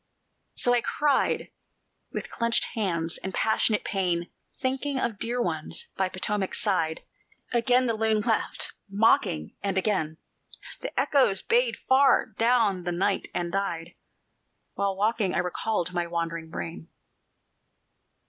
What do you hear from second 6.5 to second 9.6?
side; Again the loon laughed mocking,